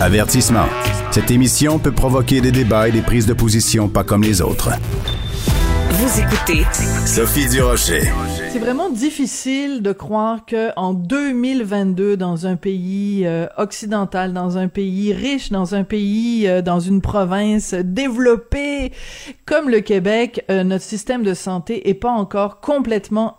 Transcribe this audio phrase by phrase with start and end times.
[0.00, 0.66] Avertissement.
[1.12, 4.70] Cette émission peut provoquer des débats et des prises de position pas comme les autres.
[5.90, 6.64] Vous écoutez
[7.06, 8.02] Sophie Durocher.
[8.50, 14.66] C'est vraiment difficile de croire que en 2022, dans un pays euh, occidental, dans un
[14.66, 18.92] pays riche, dans un pays, euh, dans une province développée
[19.46, 23.38] comme le Québec, euh, notre système de santé est pas encore complètement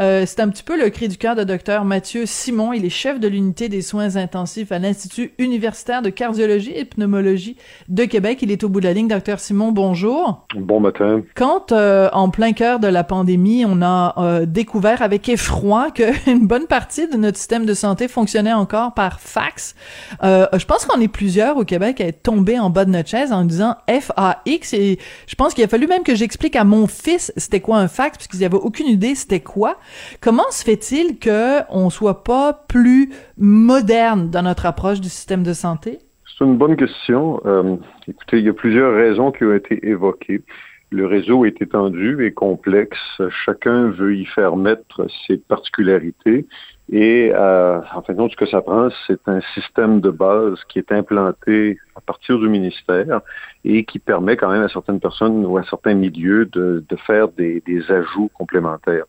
[0.00, 2.72] euh, c'est un petit peu le cri du cœur de docteur Mathieu Simon.
[2.72, 7.56] Il est chef de l'unité des soins intensifs à l'Institut universitaire de cardiologie et pneumologie
[7.88, 8.38] de Québec.
[8.42, 9.08] Il est au bout de la ligne.
[9.08, 10.46] Docteur Simon, bonjour.
[10.56, 11.22] Bon matin.
[11.34, 16.46] Quand, euh, en plein cœur de la pandémie, on a euh, découvert avec effroi qu'une
[16.46, 19.74] bonne partie de notre système de santé fonctionnait encore par fax,
[20.22, 23.32] je pense qu'on est plusieurs au Québec à être tombés en bas de notre chaise
[23.32, 27.32] en disant FAX et je pense qu'il a fallu même que j'explique à mon fils
[27.36, 29.76] c'était quoi un fax parce qu'il y avait aucune idée c'était quoi.
[30.20, 35.52] Comment se fait-il que on soit pas plus moderne dans notre approche du système de
[35.52, 35.98] santé?
[36.38, 37.40] C'est une bonne question.
[37.44, 37.76] Euh,
[38.08, 40.42] écoutez, il y a plusieurs raisons qui ont été évoquées.
[40.90, 42.98] Le réseau est étendu et complexe.
[43.44, 46.46] Chacun veut y faire mettre ses particularités.
[46.92, 50.58] Et euh, en fin de compte, ce que ça prend, c'est un système de base
[50.68, 53.20] qui est implanté à partir du ministère
[53.64, 57.28] et qui permet quand même à certaines personnes ou à certains milieux de, de faire
[57.28, 59.04] des, des, ajouts complémentaires.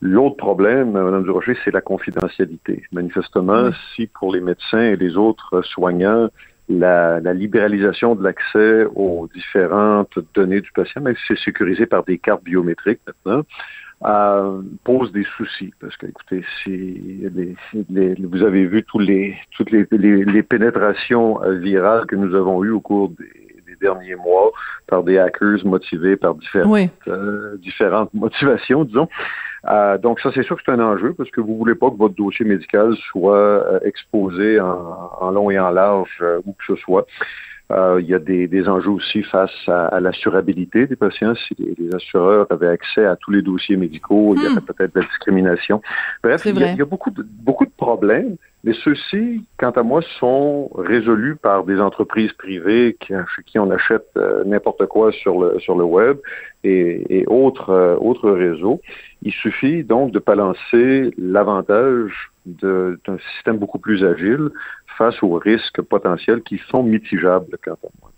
[0.00, 2.82] L'autre problème, Mme Durocher, c'est la confidentialité.
[2.92, 6.30] Manifestement, si pour les médecins et les autres soignants,
[6.70, 12.04] la, la libéralisation de l'accès aux différentes données du patient, même si c'est sécurisé par
[12.04, 13.42] des cartes biométriques maintenant,
[14.04, 15.72] euh, pose des soucis.
[15.80, 17.24] Parce que, écoutez, si
[18.20, 22.70] vous avez vu tous les, toutes les, les, pénétrations euh, virales que nous avons eues
[22.70, 23.24] au cours des,
[23.66, 24.50] des derniers mois
[24.88, 29.08] par des hackers motivés par différentes, euh, différentes motivations, disons.
[29.68, 31.96] Euh, donc ça, c'est sûr que c'est un enjeu parce que vous voulez pas que
[31.96, 37.06] votre dossier médical soit exposé en, en, long et en large où que ce soit.
[37.72, 41.34] Euh, il y a des, des, enjeux aussi face à, à l'assurabilité des patients.
[41.34, 44.64] Si les, assureurs avaient accès à tous les dossiers médicaux, il y aurait hmm.
[44.64, 45.80] peut-être de la discrimination.
[46.22, 49.70] Bref, il y, a, il y, a, beaucoup de, beaucoup de problèmes, mais ceux-ci, quant
[49.70, 54.86] à moi, sont résolus par des entreprises privées qui, chez qui on achète euh, n'importe
[54.86, 56.18] quoi sur le, sur le web
[56.64, 58.80] et, et autres, euh, autres réseaux.
[59.22, 64.50] Il suffit donc de balancer l'avantage d'un système beaucoup plus agile
[64.98, 68.10] face aux risques potentiels qui sont mitigables quant à moi.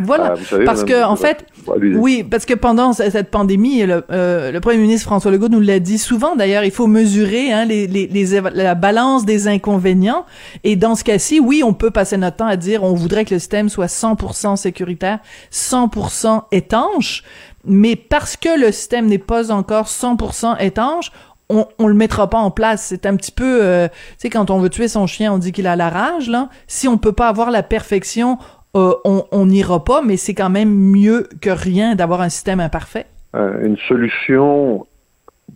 [0.00, 4.60] Voilà, euh, parce que en fait, oui, parce que pendant cette pandémie, le, euh, le,
[4.60, 6.36] premier ministre François Legault nous l'a dit souvent.
[6.36, 10.24] D'ailleurs, il faut mesurer hein, les, les, les, la balance des inconvénients.
[10.62, 13.34] Et dans ce cas-ci, oui, on peut passer notre temps à dire on voudrait que
[13.34, 15.18] le système soit 100% sécuritaire,
[15.50, 17.24] 100% étanche.
[17.64, 21.10] Mais parce que le système n'est pas encore 100% étanche,
[21.50, 22.86] on, on le mettra pas en place.
[22.88, 25.52] C'est un petit peu, euh, tu sais, quand on veut tuer son chien, on dit
[25.52, 26.48] qu'il a la rage, là.
[26.66, 28.38] Si on peut pas avoir la perfection,
[28.76, 33.06] euh, on n'ira pas, mais c'est quand même mieux que rien d'avoir un système imparfait.
[33.34, 34.86] Euh, une solution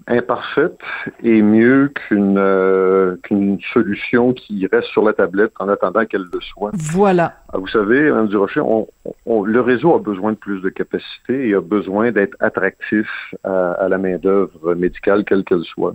[0.07, 0.79] imparfaite
[1.23, 6.41] est mieux qu'une euh, qu'une solution qui reste sur la tablette en attendant qu'elle le
[6.41, 6.71] soit.
[6.75, 7.35] Voilà.
[7.53, 8.89] Ah, vous savez, Mme Durocher, on,
[9.27, 13.09] on, le réseau a besoin de plus de capacité et a besoin d'être attractif
[13.45, 15.95] à, à la main-d'œuvre médicale, quelle qu'elle soit.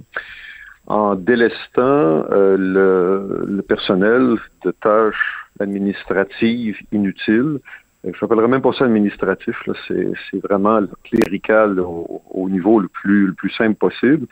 [0.88, 7.60] En délestant euh, le, le personnel de tâches administratives inutiles,
[8.04, 9.56] je n'appellerais même pas ça administratif,
[9.88, 14.28] c'est vraiment clérical au, au, niveau le plus, le plus simple possible.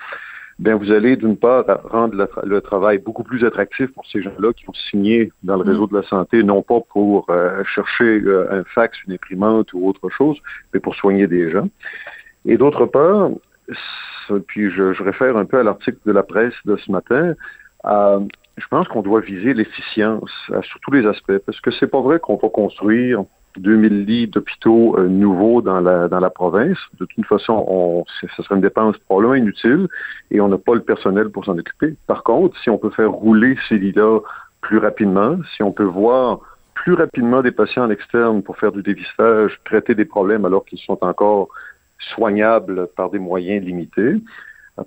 [0.57, 4.69] Bien, vous allez d'une part rendre le, travail beaucoup plus attractif pour ces gens-là qui
[4.69, 5.67] ont signé dans le mm.
[5.67, 9.85] réseau de la santé, non pas pour euh, chercher euh, un fax, une imprimante ou
[9.85, 10.37] autre chose,
[10.73, 11.67] mais pour soigner des gens.
[12.45, 13.31] Et d'autre part,
[14.47, 17.33] puis je, je, réfère un peu à l'article de la presse de ce matin,
[17.83, 18.19] euh,
[18.55, 20.31] je pense qu'on doit viser l'efficience
[20.61, 23.25] sur tous les aspects, parce que c'est pas vrai qu'on va construire
[23.57, 26.77] 2000 lits d'hôpitaux euh, nouveaux dans la, dans la province.
[26.99, 29.87] De toute façon, on, ce serait une dépense probablement inutile
[30.31, 31.95] et on n'a pas le personnel pour s'en occuper.
[32.07, 34.19] Par contre, si on peut faire rouler ces lits-là
[34.61, 36.39] plus rapidement, si on peut voir
[36.73, 40.79] plus rapidement des patients en externe pour faire du dévistage, traiter des problèmes alors qu'ils
[40.79, 41.49] sont encore
[42.13, 44.21] soignables par des moyens limités,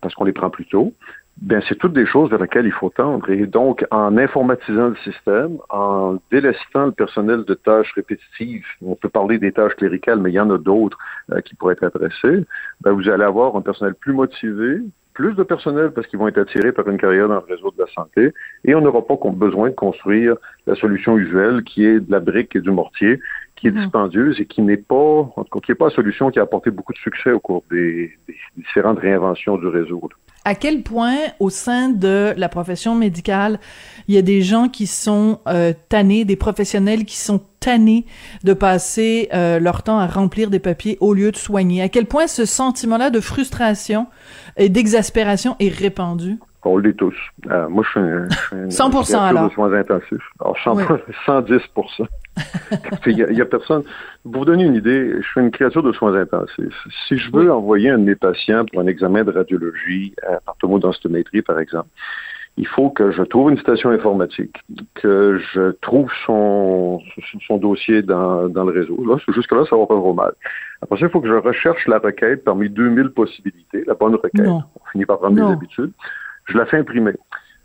[0.00, 0.92] parce qu'on les prend plus tôt,
[1.40, 3.30] Bien, c'est toutes des choses vers lesquelles il faut tendre.
[3.30, 9.08] Et donc, en informatisant le système, en délestant le personnel de tâches répétitives, on peut
[9.08, 10.98] parler des tâches cléricales, mais il y en a d'autres
[11.30, 12.44] euh, qui pourraient être adressées,
[12.80, 14.80] ben, vous allez avoir un personnel plus motivé,
[15.14, 17.82] plus de personnel parce qu'ils vont être attirés par une carrière dans le réseau de
[17.82, 18.32] la santé,
[18.64, 20.34] et on n'aura pas besoin de construire
[20.66, 23.20] la solution usuelle qui est de la brique et du mortier,
[23.54, 23.80] qui est mmh.
[23.80, 26.42] dispendieuse et qui n'est pas, en tout cas, qui n'est pas la solution qui a
[26.42, 30.08] apporté beaucoup de succès au cours des, des différentes réinventions du réseau.
[30.44, 33.58] À quel point au sein de la profession médicale,
[34.06, 38.06] il y a des gens qui sont euh, tannés, des professionnels qui sont tannés
[38.44, 41.82] de passer euh, leur temps à remplir des papiers au lieu de soigner?
[41.82, 44.06] À quel point ce sentiment-là de frustration
[44.56, 46.38] et d'exaspération est répandu?
[46.64, 47.14] On l'est tous.
[47.50, 49.48] Euh, moi, je suis un, 100 alors.
[49.48, 50.30] de soins intensifs.
[50.40, 50.56] Alors,
[51.24, 51.60] 110
[53.06, 53.82] Il n'y a, personne.
[54.22, 56.86] Pour vous donner une idée, je suis une créature de soins intensifs.
[57.06, 61.42] Si je veux envoyer un de mes patients pour un examen de radiologie à tomodensitométrie,
[61.42, 61.88] par exemple,
[62.58, 64.56] il faut que je trouve une station informatique,
[64.94, 67.00] que je trouve son,
[67.46, 68.96] son dossier dans, dans le réseau.
[69.06, 70.32] Là, jusque-là, ça va pas trop mal.
[70.82, 74.48] Après ça, il faut que je recherche la requête parmi 2000 possibilités, la bonne requête.
[74.48, 75.92] On finit par prendre des habitudes.
[76.46, 77.12] Je la fais imprimer.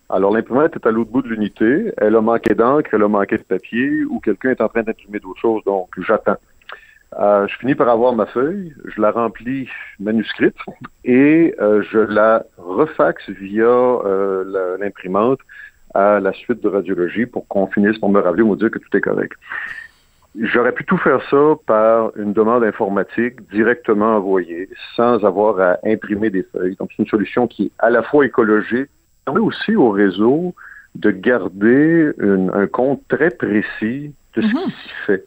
[0.09, 1.91] Alors, l'imprimante est à l'autre bout de l'unité.
[1.97, 5.19] Elle a manqué d'encre, elle a manqué de papier, ou quelqu'un est en train d'imprimer
[5.19, 6.37] d'autres choses, donc j'attends.
[7.19, 9.69] Euh, je finis par avoir ma feuille, je la remplis
[9.99, 10.55] manuscrite
[11.05, 15.39] et euh, je la refaxe via euh, l'imprimante
[15.93, 18.79] à la suite de radiologie pour qu'on finisse par me rappeler ou me dire que
[18.79, 19.33] tout est correct.
[20.39, 26.31] J'aurais pu tout faire ça par une demande informatique directement envoyée, sans avoir à imprimer
[26.31, 26.75] des feuilles.
[26.77, 28.89] Donc, c'est une solution qui est à la fois écologique,
[29.31, 30.53] mais aussi au réseau
[30.95, 34.65] de garder un compte très précis de ce mm-hmm.
[34.65, 35.25] qui s'y fait.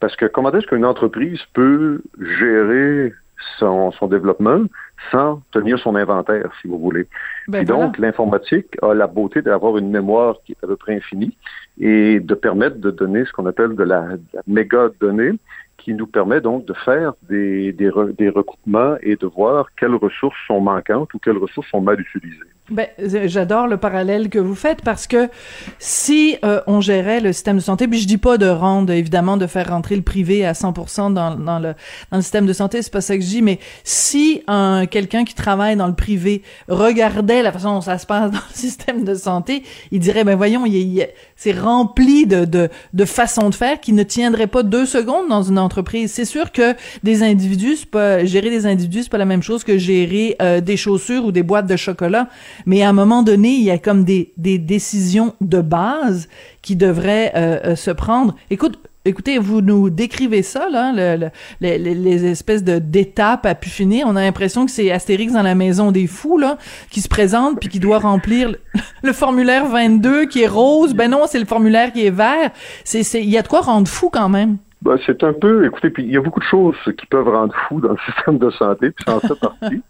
[0.00, 3.12] Parce que comment est-ce qu'une entreprise peut gérer
[3.58, 4.62] son, son, développement
[5.10, 7.06] sans tenir son inventaire, si vous voulez?
[7.48, 11.36] Ben donc, l'informatique a la beauté d'avoir une mémoire qui est à peu près infinie
[11.80, 15.32] et de permettre de donner ce qu'on appelle de la, de la méga donnée
[15.78, 20.36] qui nous permet donc de faire des, des, des recoupements et de voir quelles ressources
[20.46, 22.44] sont manquantes ou quelles ressources sont mal utilisées.
[22.70, 25.30] Ben, j'adore le parallèle que vous faites parce que
[25.78, 29.38] si euh, on gérait le système de santé, puis je dis pas de rendre évidemment
[29.38, 31.74] de faire rentrer le privé à 100% dans, dans le
[32.10, 35.24] dans le système de santé, c'est pas ça que je dis, mais si un quelqu'un
[35.24, 39.02] qui travaille dans le privé regardait la façon dont ça se passe dans le système
[39.02, 43.80] de santé, il dirait ben voyons, il, c'est rempli de, de de façons de faire
[43.80, 46.12] qui ne tiendraient pas deux secondes dans une entreprise.
[46.12, 49.78] C'est sûr que des individus, pas gérer des individus, c'est pas la même chose que
[49.78, 52.28] gérer euh, des chaussures ou des boîtes de chocolat
[52.66, 56.28] mais à un moment donné, il y a comme des, des décisions de base
[56.62, 58.34] qui devraient euh, euh, se prendre.
[58.50, 64.06] Écoute, Écoutez, vous nous décrivez ça, là, le, les, espèces de d'étapes à pu finir.
[64.06, 66.58] On a l'impression que c'est Astérix dans la maison des fous, là,
[66.90, 68.54] qui se présente puis qui doit remplir
[69.02, 70.92] le, formulaire 22 qui est rose.
[70.92, 72.50] Ben non, c'est le formulaire qui est vert.
[72.84, 74.58] C'est, il y a de quoi rendre fou quand même.
[74.82, 77.54] Ben, c'est un peu, écoutez, puis il y a beaucoup de choses qui peuvent rendre
[77.66, 79.82] fou dans le système de santé, puis ça en fait partie.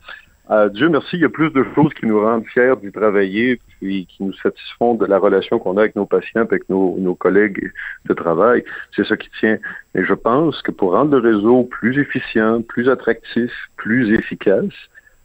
[0.50, 3.60] Euh, Dieu merci, il y a plus de choses qui nous rendent fiers d'y travailler,
[3.78, 7.14] puis qui nous satisfont de la relation qu'on a avec nos patients, avec nos, nos
[7.14, 7.70] collègues
[8.06, 8.64] de travail.
[8.96, 9.58] C'est ça qui tient.
[9.94, 14.72] Et je pense que pour rendre le réseau plus efficient, plus attractif, plus efficace,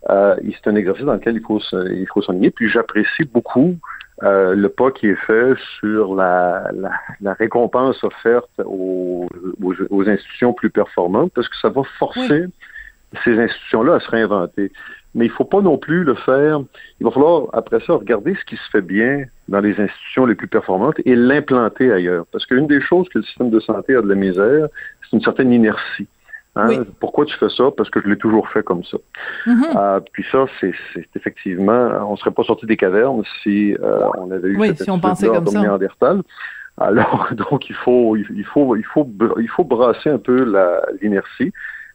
[0.10, 2.52] euh, c'est un exercice dans lequel il faut il faut s'enligner.
[2.52, 3.78] Puis j'apprécie beaucoup
[4.24, 6.92] euh, le pas qui est fait sur la, la,
[7.22, 9.28] la récompense offerte aux,
[9.62, 12.46] aux, institutions plus performantes, parce que ça va forcer
[13.24, 14.72] ces institutions-là à se réinventer
[15.16, 16.60] mais il ne faut pas non plus le faire.
[17.00, 20.36] Il va falloir, après ça, regarder ce qui se fait bien dans les institutions les
[20.36, 22.26] plus performantes et l'implanter ailleurs.
[22.32, 24.68] Parce qu'une des choses que le système de santé a de la misère,
[25.02, 26.08] c'est une certaine inertie.
[26.56, 26.84] Hein?
[27.00, 27.66] Pourquoi tu fais ça?
[27.76, 28.98] Parce que je l'ai toujours fait comme ça.
[29.48, 30.74] Euh, puis ça, c'est
[31.16, 34.84] effectivement, on ne serait pas sorti des cavernes si euh, on avait eu oui, cette
[34.84, 35.62] si on pensait comme ça.
[35.62, 36.22] Néandertal.
[36.78, 39.08] Alors, donc, il faut, il faut, il faut,
[39.40, 40.46] il faut brasser un peu
[41.02, 41.52] l'inertie.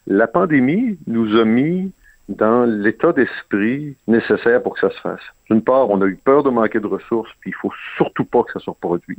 [0.09, 1.93] La pandémie nous a mis
[2.29, 5.21] dans l'état d'esprit nécessaire pour que ça se fasse.
[5.51, 8.43] D'une part, on a eu peur de manquer de ressources, puis il faut surtout pas
[8.43, 9.19] que ça se reproduise.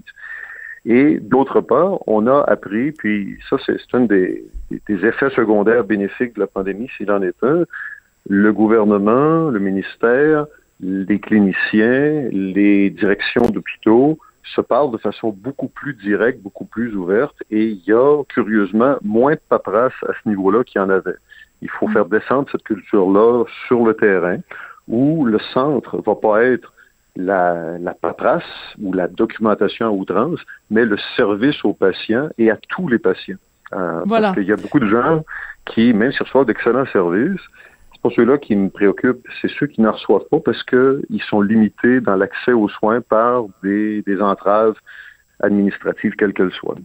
[0.86, 4.44] Et d'autre part, on a appris, puis ça c'est un des,
[4.88, 7.66] des, effets secondaires bénéfiques de la pandémie, s'il en est un,
[8.30, 10.46] le gouvernement, le ministère,
[10.80, 14.18] les cliniciens, les directions d'hôpitaux
[14.56, 18.96] se parlent de façon beaucoup plus directe, beaucoup plus ouverte, et il y a curieusement
[19.04, 21.18] moins de paperasse à ce niveau-là qu'il y en avait.
[21.62, 21.94] Il faut mm.
[21.94, 24.38] faire descendre cette culture-là sur le terrain
[24.88, 26.74] où le centre va pas être
[27.16, 28.44] la, la paperasse
[28.82, 30.40] ou la documentation à outrance,
[30.70, 33.38] mais le service aux patients et à tous les patients.
[33.74, 35.24] Euh, Parce qu'il y a beaucoup de gens
[35.66, 37.42] qui, même s'ils reçoivent d'excellents services,
[37.92, 41.42] c'est pas ceux-là qui me préoccupent, c'est ceux qui n'en reçoivent pas parce qu'ils sont
[41.42, 44.76] limités dans l'accès aux soins par des, des entraves
[45.42, 46.78] administratives, quelles qu'elles soient.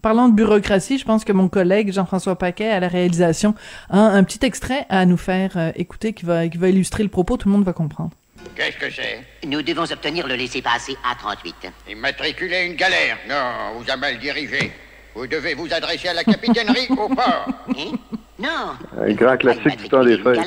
[0.00, 3.54] Parlant de bureaucratie, je pense que mon collègue Jean-François Paquet à la réalisation
[3.90, 7.08] a un petit extrait à nous faire euh, écouter qui va, qui va illustrer le
[7.08, 8.10] propos, tout le monde va comprendre.
[8.54, 9.24] Qu'est-ce que c'est?
[9.46, 11.70] Nous devons obtenir le laissez-passer A38.
[11.90, 14.72] Immatriculer une galère Non, vous avez mal dirigé.
[15.16, 17.48] Vous devez vous adresser à la capitainerie au port.
[17.70, 17.96] Hein?
[18.38, 18.76] Non.
[19.00, 20.38] Un grand classique du temps des fêtes.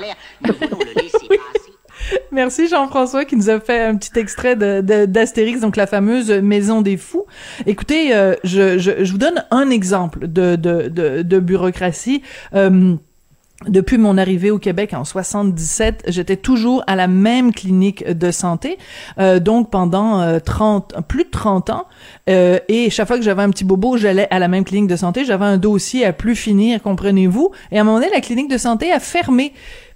[0.46, 1.12] oui.
[2.32, 6.98] Merci Jean-François qui nous a fait un petit extrait d'Astérix, donc la fameuse Maison des
[6.98, 7.26] Fous.
[7.66, 12.22] Écoutez, euh, je, vous donne un exemple de, bureaucratie.
[12.54, 12.96] Euh,
[13.68, 18.80] depuis mon arrivée au Québec en 77, j'étais toujours à la même clinique de santé,
[19.20, 21.86] euh, donc pendant 30, euh, plus de 30 ans.
[22.30, 24.96] Euh, et chaque fois que j'avais un petit bobo, j'allais à la même clinique de
[24.96, 25.26] santé.
[25.26, 27.52] J'avais un dossier à plus finir, comprenez-vous?
[27.72, 29.54] Et à un moment donné, la clinique de santé a fermé.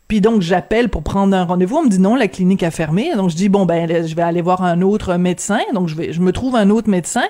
[0.08, 3.16] Puis donc j'appelle pour prendre un rendez-vous, on me dit non, la clinique a fermé.
[3.16, 5.60] Donc je dis bon ben je vais aller voir un autre médecin.
[5.74, 7.24] Donc je vais je me trouve un autre médecin.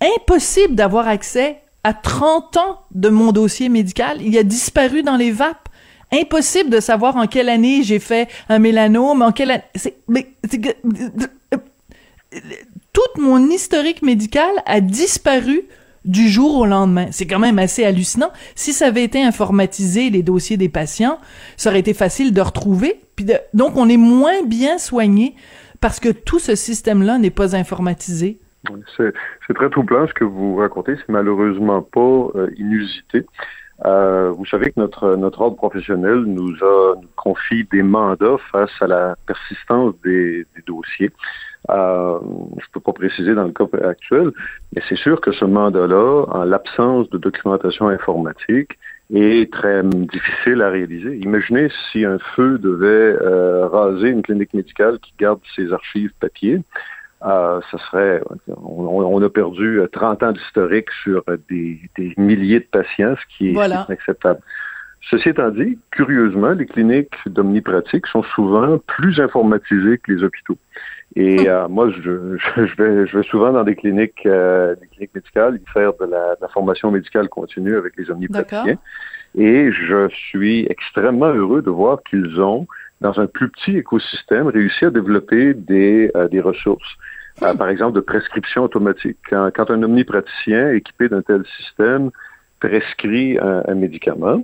[0.00, 4.18] Impossible d'avoir accès à 30 ans de mon dossier médical.
[4.22, 5.68] Il a disparu dans les vapes.
[6.12, 9.62] Impossible de savoir en quelle année j'ai fait un mélanome, en quelle année...
[10.08, 10.26] Mais,
[12.92, 15.62] toute mon historique médical a disparu
[16.04, 17.06] du jour au lendemain.
[17.10, 18.30] C'est quand même assez hallucinant.
[18.54, 21.18] Si ça avait été informatisé, les dossiers des patients,
[21.56, 23.00] ça aurait été facile de retrouver.
[23.16, 25.34] Puis donc, on est moins bien soigné
[25.80, 28.38] parce que tout ce système-là n'est pas informatisé.
[28.96, 30.96] C'est très troublant ce que vous racontez.
[30.96, 32.00] C'est malheureusement pas
[32.34, 33.24] euh, inusité.
[33.84, 38.88] Euh, vous savez que notre notre ordre professionnel nous a confie des mandats face à
[38.88, 41.12] la persistance des dossiers.
[41.70, 42.18] Euh,
[42.58, 44.30] je peux pas préciser dans le cas actuel,
[44.74, 48.78] mais c'est sûr que ce mandat-là, en l'absence de documentation informatique,
[49.14, 51.16] est très difficile à réaliser.
[51.16, 56.60] Imaginez si un feu devait euh, raser une clinique médicale qui garde ses archives papier.
[57.26, 58.22] Euh, ça serait,
[58.56, 63.52] on, a perdu 30 ans d'historique sur des, des, milliers de patients, ce qui est
[63.52, 64.40] inacceptable.
[65.10, 70.58] Ceci étant dit, curieusement, les cliniques d'omnipratique sont souvent plus informatisées que les hôpitaux.
[71.18, 75.14] Et euh, moi, je, je, vais, je vais souvent dans des cliniques, euh, des cliniques
[75.14, 78.78] médicales, faire de la, de la, formation médicale continue avec les omnipraticiens.
[79.36, 82.66] Et je suis extrêmement heureux de voir qu'ils ont,
[83.00, 86.96] dans un plus petit écosystème, réussi à développer des, euh, des ressources.
[87.40, 87.56] Hmm.
[87.56, 89.16] par exemple, de prescription automatique.
[89.30, 92.10] Quand, quand un omnipraticien équipé d'un tel système
[92.58, 94.42] prescrit un, médicament,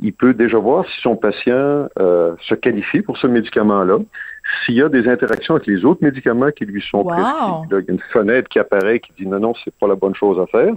[0.00, 3.98] il peut déjà voir si son patient euh, se qualifie pour ce médicament-là,
[4.64, 7.66] s'il y a des interactions avec les autres médicaments qui lui sont prescrits.
[7.70, 10.14] il y a une fenêtre qui apparaît qui dit non, non, c'est pas la bonne
[10.14, 10.72] chose à faire.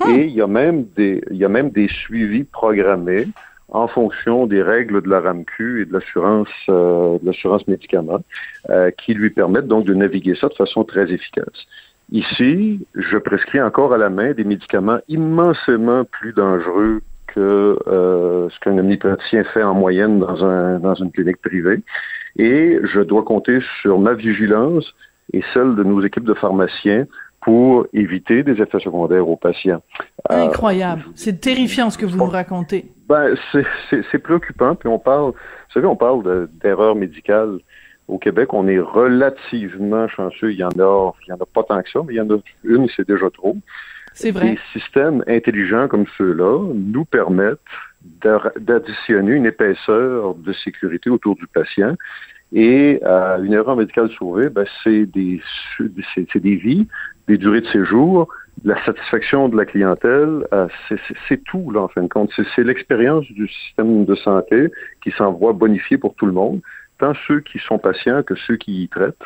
[0.00, 0.10] Hmm.
[0.10, 3.28] Et il y a même des, il y a même des suivis programmés
[3.72, 8.22] en fonction des règles de la RAMQ et de l'assurance, euh, de l'assurance médicaments,
[8.68, 11.66] euh, qui lui permettent donc de naviguer ça de façon très efficace.
[12.10, 18.60] Ici, je prescris encore à la main des médicaments immensément plus dangereux que euh, ce
[18.60, 21.80] qu'un omnipraticien fait en moyenne dans, un, dans une clinique privée.
[22.36, 24.94] Et je dois compter sur ma vigilance
[25.32, 27.06] et celle de nos équipes de pharmaciens
[27.42, 29.82] pour éviter des effets secondaires aux patients.
[30.30, 31.02] Euh, Incroyable.
[31.14, 32.86] c'est terrifiant ce que vous nous racontez.
[33.08, 34.74] Ben, c'est préoccupant.
[34.76, 37.58] Puis on parle, vous savez, on parle d'erreurs médicales
[38.08, 40.52] au Québec, on est relativement chanceux.
[40.52, 42.20] Il y en a, il y en a pas tant que ça, mais il y
[42.20, 43.56] en a une, c'est déjà trop.
[44.12, 44.50] C'est vrai.
[44.50, 47.58] Des systèmes intelligents comme ceux-là nous permettent
[48.22, 51.96] d'additionner une épaisseur de sécurité autour du patient.
[52.52, 55.40] Et euh, une erreur médicale sauvée, ben, c'est des,
[55.78, 56.86] c'est, des vies,
[57.26, 58.28] des durées de séjour,
[58.64, 60.68] la satisfaction de la clientèle, euh,
[61.28, 62.30] c'est, tout, là, en fin de compte.
[62.54, 64.70] C'est, l'expérience du système de santé
[65.02, 66.60] qui s'en voit bonifié pour tout le monde
[66.98, 69.16] tant ceux qui sont patients que ceux qui y traitent.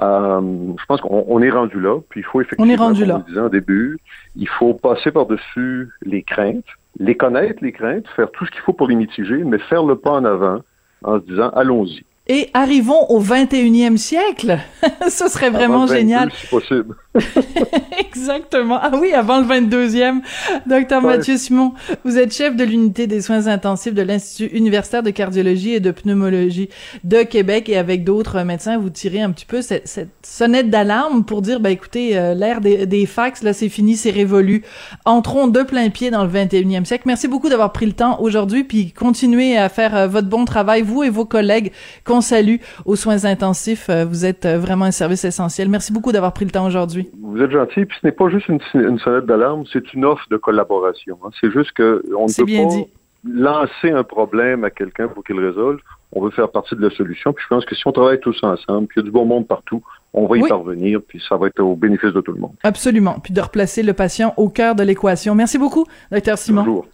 [0.00, 0.40] Euh,
[0.78, 3.40] je pense qu'on est rendu là, puis il faut effectivement, on est rendu comme disait
[3.40, 3.98] au début,
[4.34, 6.64] il faut passer par-dessus les craintes,
[6.98, 9.96] les connaître, les craintes, faire tout ce qu'il faut pour les mitiger, mais faire le
[9.96, 10.60] pas en avant
[11.02, 12.04] en se disant allons-y.
[12.26, 14.58] Et arrivons au 21e siècle.
[15.10, 16.30] Ce serait vraiment génial.
[16.32, 16.96] Si possible.
[17.98, 18.78] Exactement.
[18.80, 20.20] Ah oui, avant le 22e.
[20.66, 25.10] Docteur Mathieu Simon, vous êtes chef de l'unité des soins intensifs de l'Institut universitaire de
[25.10, 26.70] cardiologie et de pneumologie
[27.04, 31.24] de Québec et avec d'autres médecins, vous tirez un petit peu cette, cette sonnette d'alarme
[31.24, 34.62] pour dire, ben écoutez, euh, l'ère des, des, fax, là, c'est fini, c'est révolu.
[35.04, 37.04] Entrons de plein pied dans le 21e siècle.
[37.06, 40.80] Merci beaucoup d'avoir pris le temps aujourd'hui puis continuez à faire euh, votre bon travail,
[40.80, 41.70] vous et vos collègues
[42.14, 43.88] qu'on salue aux soins intensifs.
[43.90, 45.68] Euh, vous êtes euh, vraiment un service essentiel.
[45.68, 47.08] Merci beaucoup d'avoir pris le temps aujourd'hui.
[47.20, 47.84] Vous êtes gentil.
[47.84, 51.18] Puis ce n'est pas juste une, sonnette d'alarme, c'est une offre de collaboration.
[51.24, 51.30] Hein.
[51.40, 52.74] C'est juste que on ne peut bien pas
[53.26, 55.80] lancer un problème à quelqu'un pour qu'il résolve.
[56.12, 57.32] On veut faire partie de la solution.
[57.32, 59.48] Puis je pense que si on travaille tous ensemble, qu'il y a du bon monde
[59.48, 62.52] partout, on va y parvenir, puis ça va être au bénéfice de tout le monde.
[62.62, 63.18] Absolument.
[63.20, 65.34] Puis de replacer le patient au cœur de l'équation.
[65.34, 66.62] Merci beaucoup, docteur Simon.
[66.62, 66.86] Bonjour.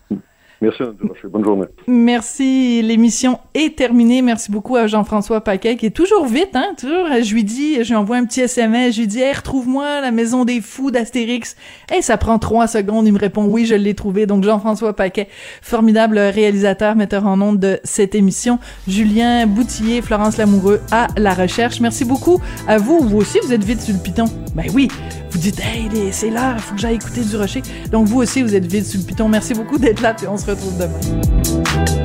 [0.61, 0.83] Merci,
[1.25, 1.67] Bonne journée.
[1.87, 2.83] Merci.
[2.83, 4.21] L'émission est terminée.
[4.21, 7.07] Merci beaucoup à Jean-François Paquet, qui est toujours vite, hein, toujours.
[7.23, 10.11] Je lui dis, je lui envoie un petit SMS, je lui dis, hey, retrouve-moi la
[10.11, 11.57] maison des fous d'Astérix.
[11.97, 13.07] Et ça prend trois secondes.
[13.07, 14.27] Il me répond, oui, je l'ai trouvé.
[14.27, 15.29] Donc, Jean-François Paquet,
[15.63, 18.59] formidable réalisateur, metteur en ondes de cette émission.
[18.87, 21.81] Julien Boutillier, Florence Lamoureux à la recherche.
[21.81, 22.39] Merci beaucoup
[22.69, 22.99] à vous.
[23.01, 24.27] Vous aussi, vous êtes vite sur le piton.
[24.55, 24.89] Ben oui.
[25.31, 27.63] Vous dites, hey, c'est l'heure, faut que j'aille écouter du rocher.
[27.93, 29.29] Donc, vous aussi, vous êtes vite sur le piton.
[29.29, 30.13] Merci beaucoup d'être là,
[30.51, 32.00] retrouve demain.